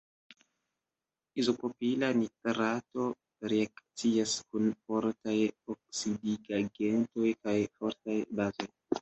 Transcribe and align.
Izopropila 1.41 2.09
nitrato 2.21 3.05
reakcias 3.53 4.33
kun 4.49 4.73
fortaj 4.89 5.37
oksidigagentoj 5.75 7.37
kaj 7.47 7.57
fortaj 7.79 8.19
bazoj. 8.43 8.71